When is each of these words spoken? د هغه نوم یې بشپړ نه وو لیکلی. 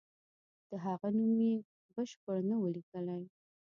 د 0.69 0.71
هغه 0.85 1.07
نوم 1.17 1.33
یې 1.47 1.55
بشپړ 1.93 2.37
نه 2.49 2.55
وو 2.59 2.73
لیکلی. 2.75 3.21